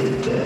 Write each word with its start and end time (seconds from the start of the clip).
did 0.00 0.24
that. 0.24 0.36
Uh, 0.36 0.39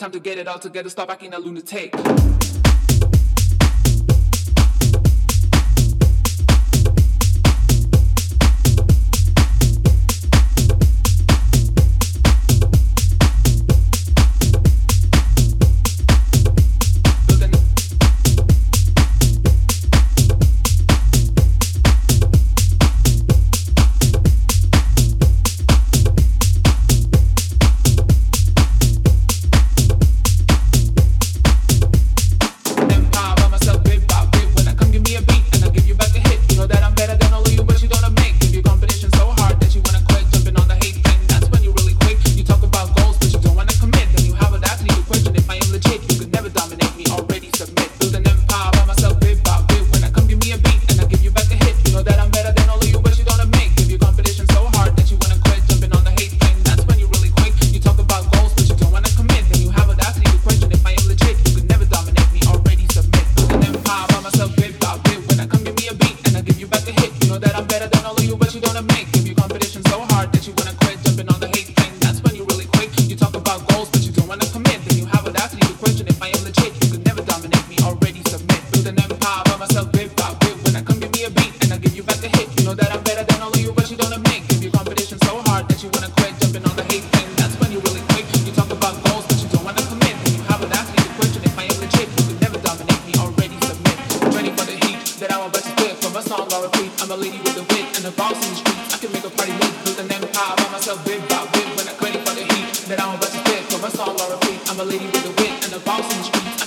Time 0.00 0.10
to 0.12 0.18
get 0.18 0.38
it 0.38 0.48
all 0.48 0.58
together, 0.58 0.88
stop 0.88 1.10
acting 1.10 1.34
a 1.34 1.38
lunatic. 1.38 1.92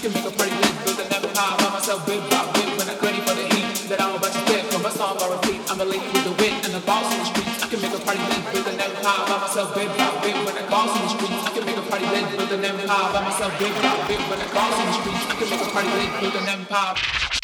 can 0.04 0.12
make 0.12 0.28
the 0.28 0.36
pretty 0.36 0.52
lip, 0.60 0.76
building 0.84 1.08
that 1.08 1.24
high 1.32 1.56
by 1.64 1.80
myself, 1.80 2.04
bit 2.04 2.20
by 2.28 2.44
bit. 2.52 2.68
When 2.76 2.92
I'm 2.92 3.00
ready 3.00 3.24
for 3.24 3.40
the 3.40 3.48
heat, 3.56 3.88
that 3.88 4.04
I'm 4.04 4.20
about 4.20 4.36
to 4.36 4.40
spit 4.44 4.68
from 4.68 4.84
a 4.84 4.92
song 4.92 5.16
I 5.16 5.32
repeat. 5.32 5.64
I'm 5.72 5.80
a 5.80 5.88
link 5.88 6.04
with 6.12 6.28
the 6.28 6.36
wind 6.44 6.60
and 6.68 6.76
the 6.76 6.84
boss 6.84 7.08
in 7.08 7.24
the 7.24 7.28
streets. 7.32 7.64
I 7.64 7.68
can 7.72 7.80
make 7.80 7.96
a 7.96 8.04
party 8.04 8.20
lip, 8.20 8.44
building 8.52 8.84
an 8.84 8.92
high 9.00 9.24
by 9.32 9.40
myself, 9.40 9.72
bit 9.72 9.88
by 9.96 10.12
bit. 10.20 10.36
When 10.44 10.60
I'm 10.60 10.68
boss 10.68 10.92
in 10.92 11.08
the 11.08 11.12
streets, 11.16 11.40
I 11.48 11.50
can 11.56 11.64
make 11.64 11.80
a 11.80 11.86
party 11.88 12.08
lip, 12.12 12.28
building 12.36 12.68
an 12.68 12.84
high 12.84 13.16
by 13.16 13.22
myself, 13.24 13.56
bit 13.56 13.72
by 13.80 13.96
bit. 14.12 14.20
When 14.28 14.40
I'm 14.44 14.52
boss 14.52 14.76
in 14.76 14.86
the 14.92 14.96
streets, 15.00 15.24
I 15.24 15.34
can 15.40 15.48
make 15.48 15.64
a 15.64 15.70
party 15.72 15.88
building 16.20 16.68
high. 16.68 17.43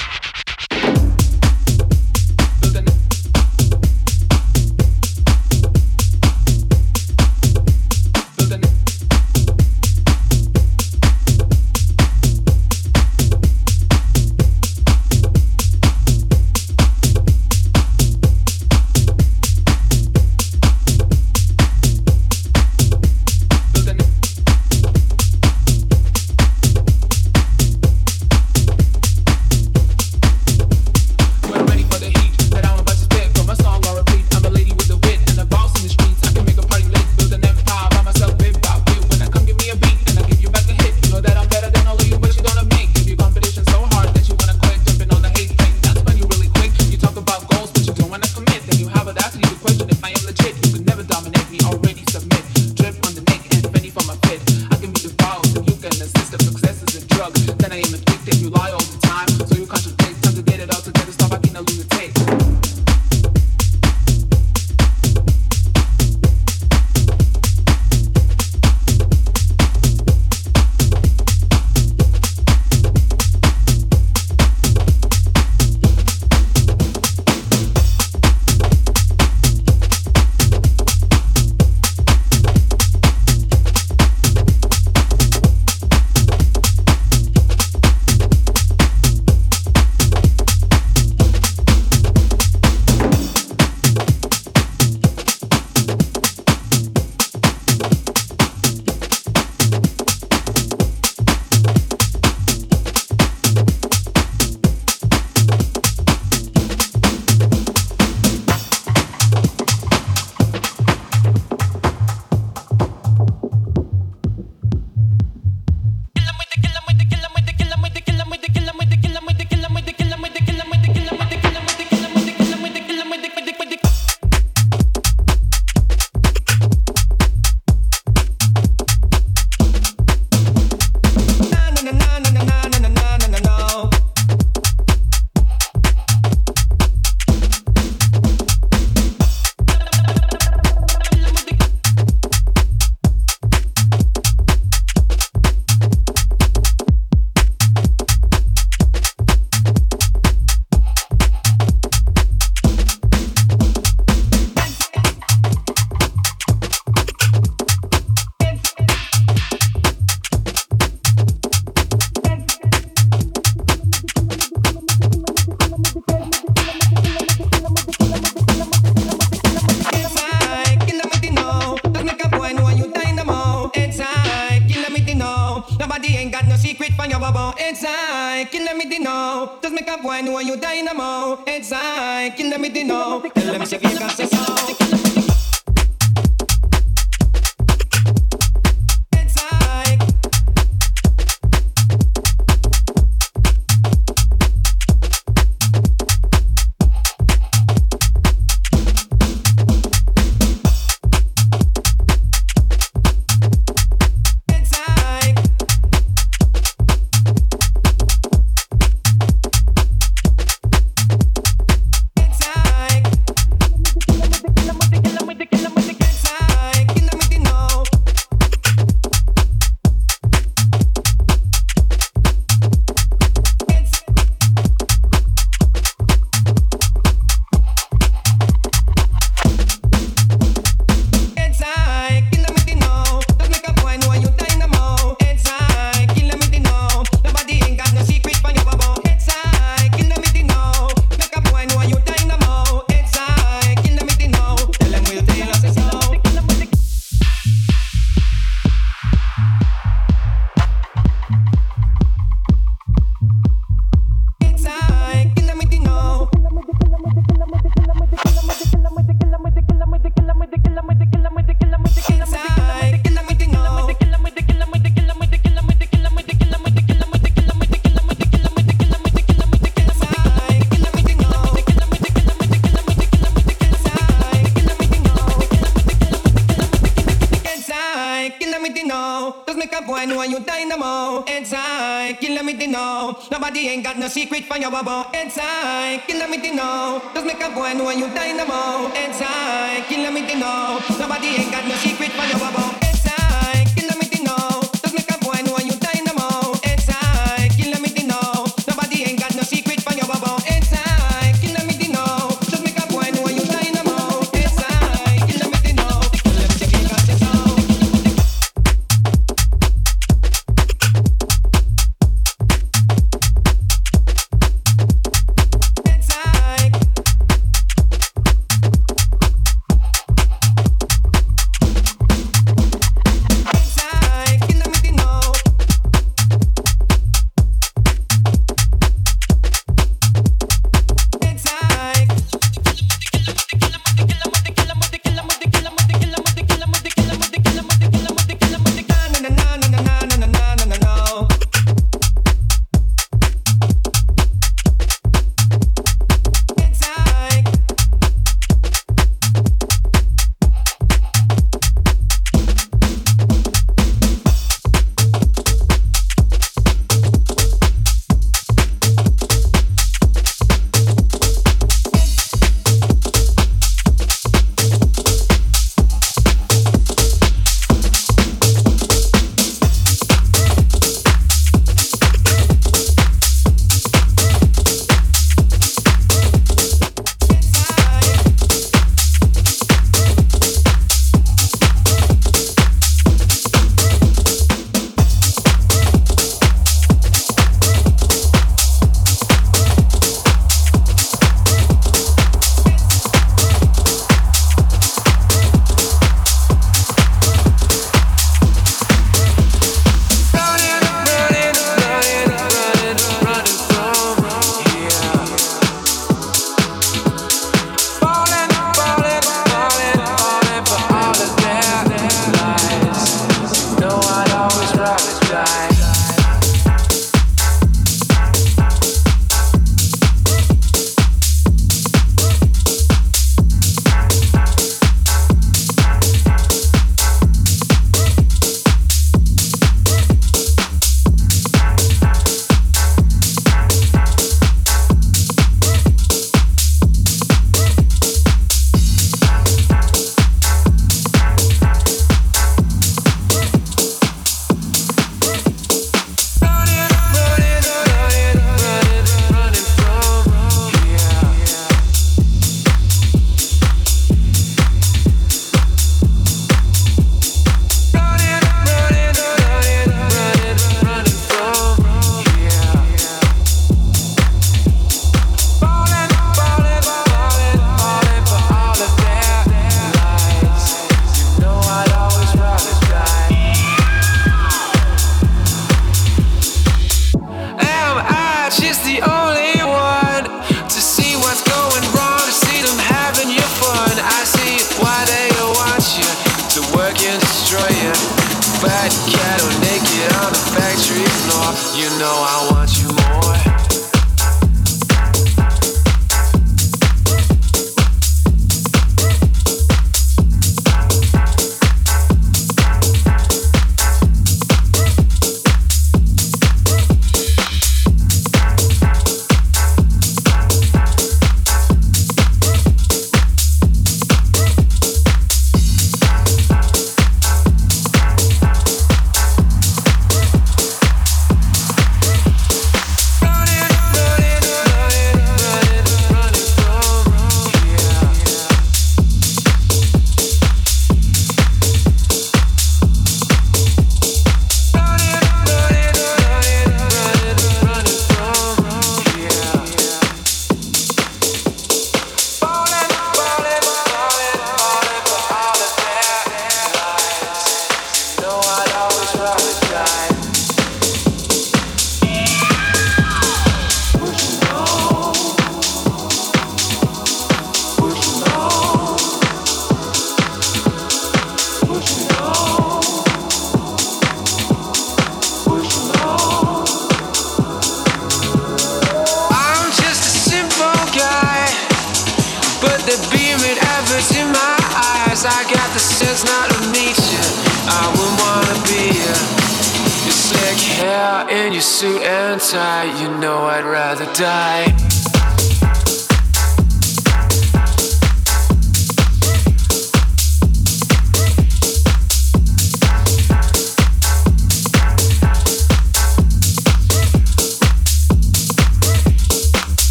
Secret 284.10 284.46
for 284.46 284.58
your 284.58 284.72
bubble. 284.72 285.09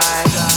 side. 0.00 0.47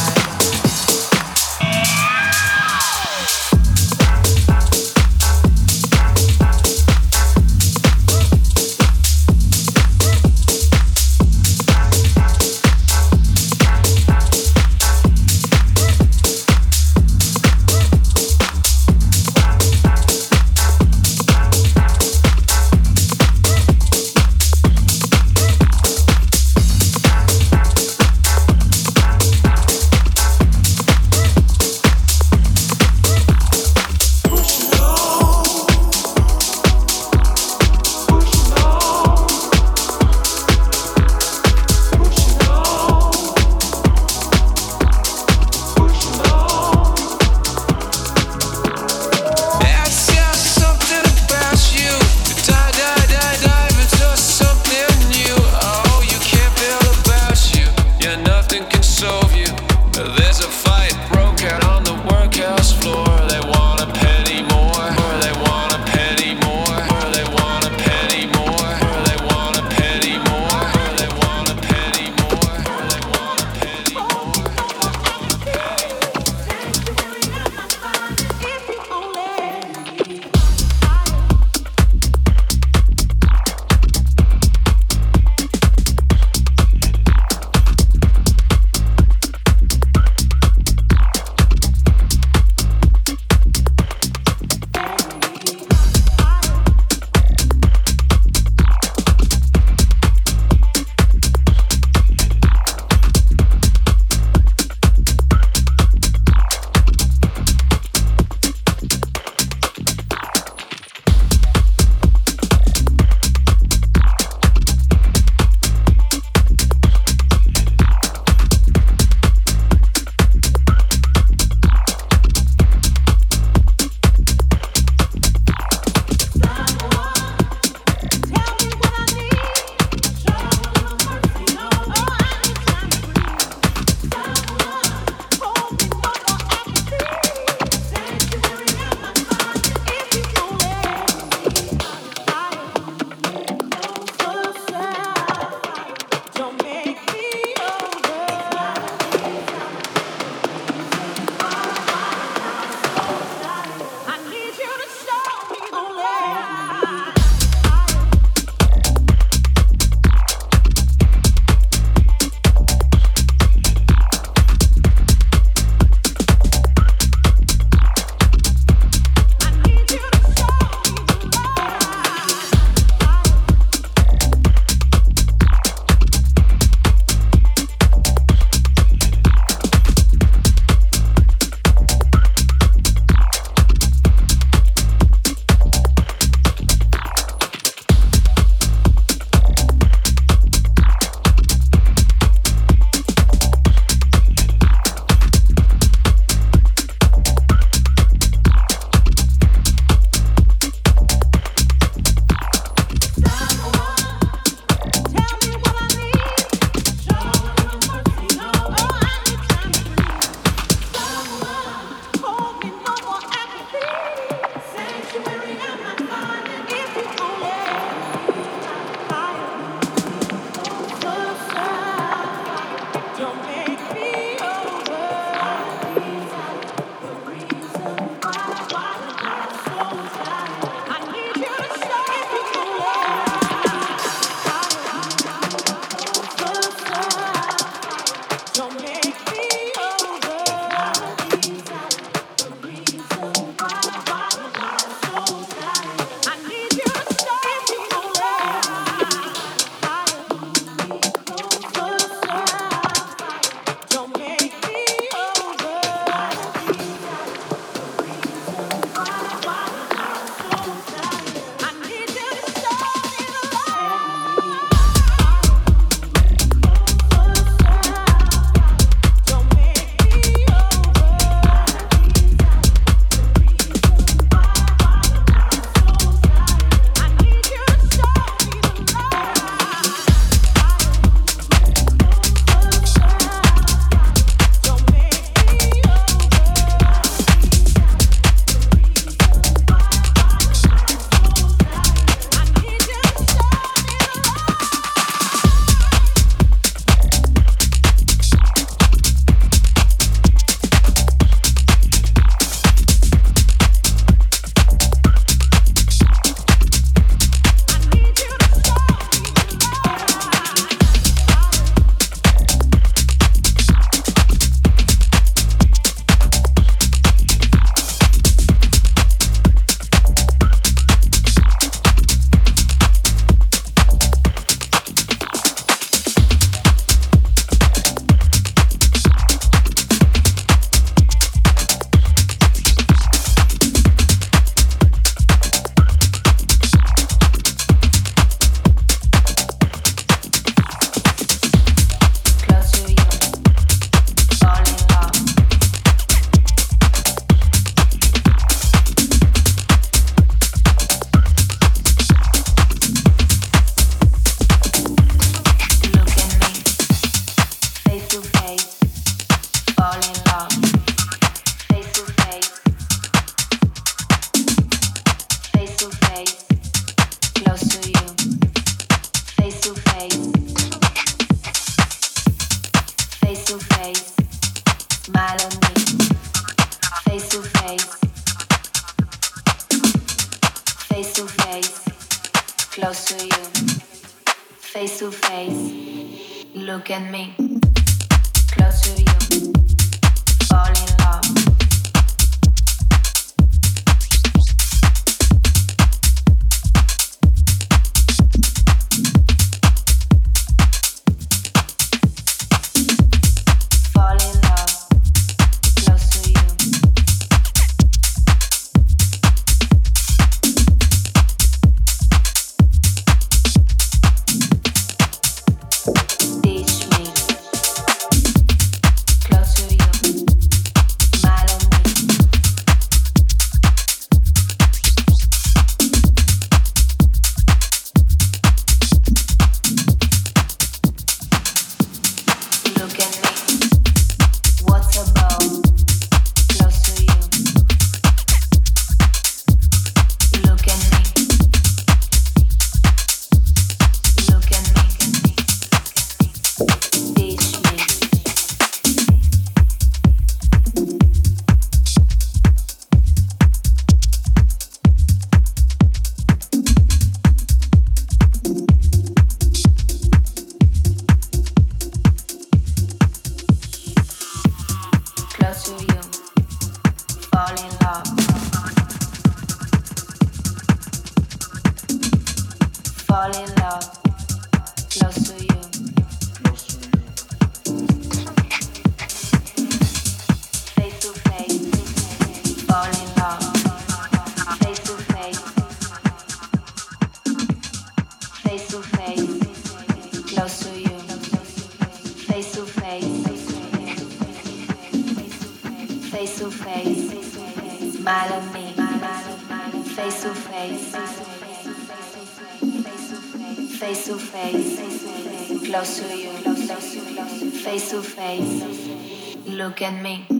Teach 509.81 509.93
me. 510.03 510.30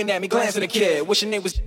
Looking 0.00 0.14
at 0.14 0.20
me, 0.22 0.28
glancing 0.28 0.60
the 0.60 0.66
kid, 0.66 1.06
wishing 1.06 1.32
it 1.32 1.42
was. 1.42 1.59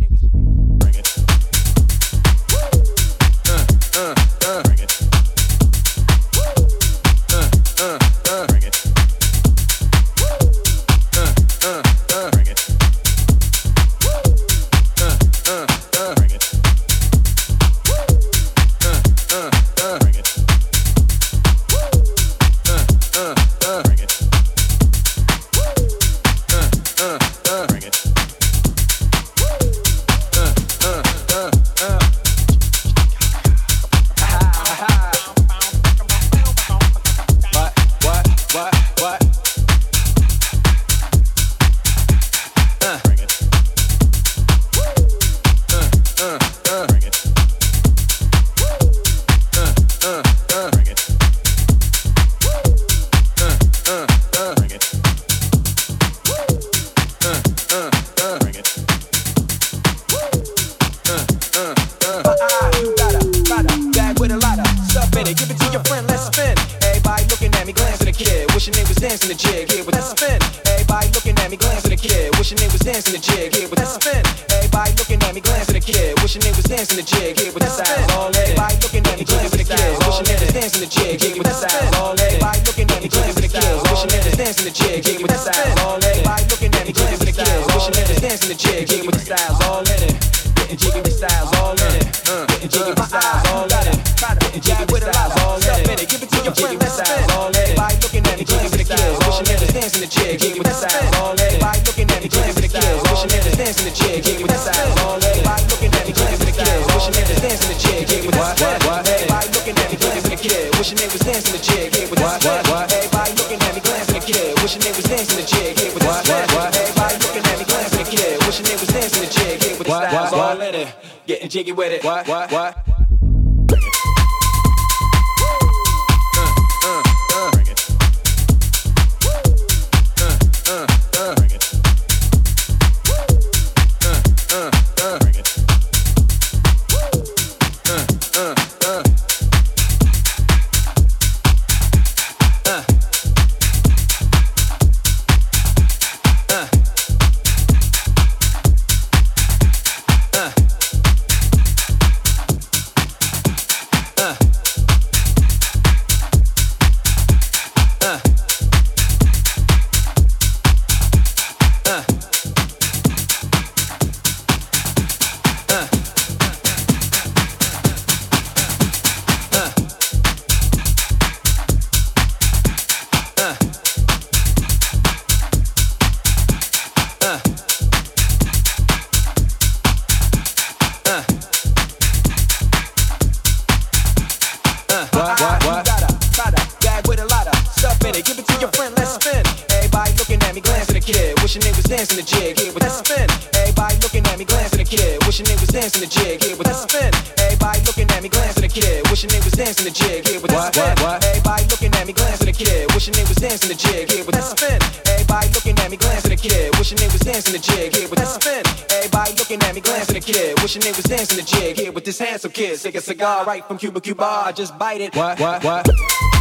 Cigar 213.01 213.45
right 213.45 213.66
from 213.66 213.78
Cuba 213.78 214.01
Cuba. 214.01 214.43
I 214.45 214.51
just 214.51 214.78
bite 214.78 215.01
it. 215.01 215.16
What? 215.16 215.39
What? 215.39 215.64
What? 215.64 216.33